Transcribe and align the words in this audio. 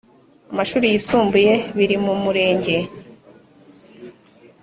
amashuri 0.51 0.85
yisumbuye 0.93 1.53
biri 1.77 1.95
mu 2.05 2.13
murenge 2.23 2.75